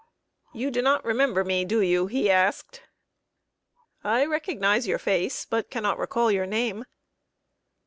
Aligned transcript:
"You 0.51 0.71
do 0.71 0.81
not 0.81 1.05
remember 1.05 1.43
me, 1.43 1.63
do 1.63 1.79
you?" 1.79 2.07
he 2.07 2.31
asked. 2.31 2.81
"I 4.03 4.25
recognize 4.25 4.87
your 4.87 4.97
face, 4.97 5.45
but 5.45 5.69
cannot 5.69 5.99
recall 5.99 6.31
your 6.31 6.47
name." 6.47 6.85